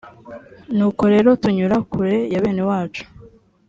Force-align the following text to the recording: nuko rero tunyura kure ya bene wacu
nuko 0.75 1.03
rero 1.13 1.29
tunyura 1.41 1.77
kure 1.89 2.15
ya 2.33 2.39
bene 2.43 2.63
wacu 2.69 3.03